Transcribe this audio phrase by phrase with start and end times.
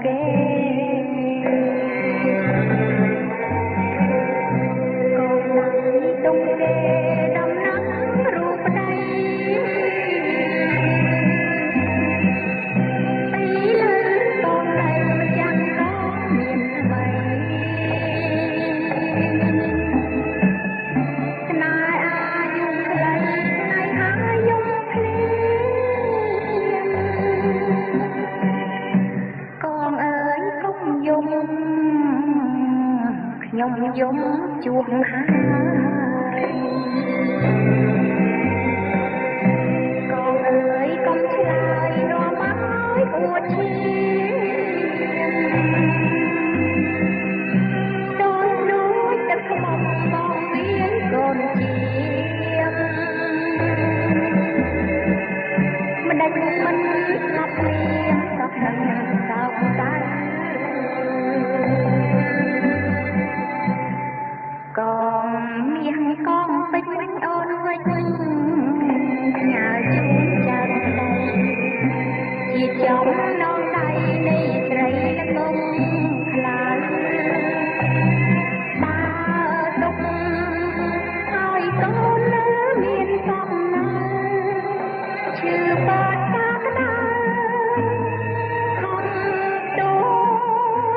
[0.00, 34.16] ស្យំ
[34.64, 35.22] ជួបហើ
[36.40, 36.42] យ
[40.12, 43.68] កងអើយកុំឆ្លើយនាំឲ្យអួតឈា
[44.32, 44.34] ម
[48.20, 49.80] ដូចដូចទឹកខ្មុំ
[50.12, 51.70] បងមានកូនជា
[52.70, 52.72] ម
[56.06, 57.54] មិនដាច់មិនស្លាប់
[72.62, 73.06] ជាចំ
[73.42, 73.88] នងដៃ
[74.28, 75.56] នៃស្រីល្ងង
[76.32, 76.78] ខ្លាំង
[78.82, 79.00] បើ
[79.82, 79.96] ទុក
[81.32, 82.44] ហើយកូននៅ
[82.82, 84.64] មានសំណាង
[85.38, 86.94] ឈឺបាត់តាក្តៅ
[88.80, 89.06] ខំ
[89.78, 89.94] ដូ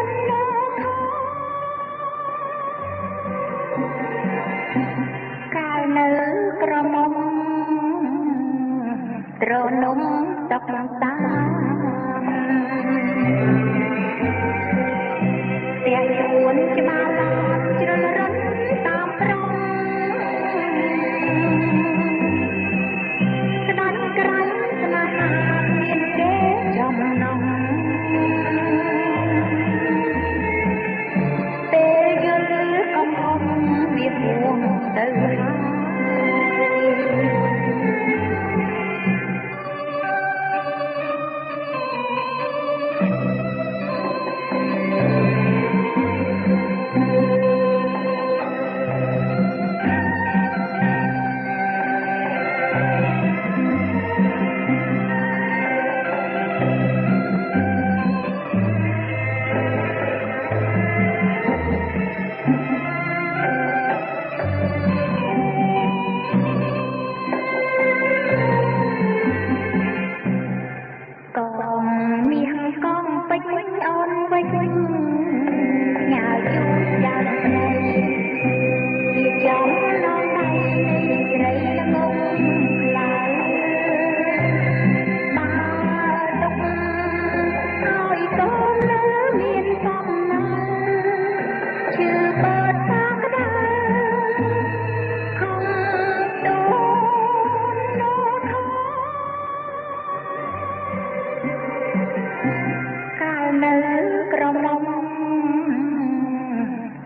[0.03, 0.81] នលោក
[5.55, 6.09] កាលនៅ
[6.61, 7.13] ក្រមុំ
[9.41, 9.53] ត្រ
[9.83, 9.99] នំ
[10.51, 10.71] តក
[11.03, 11.52] តា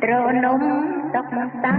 [0.09, 0.11] រ
[0.45, 0.61] នំ
[1.15, 1.25] តុក
[1.63, 1.73] តា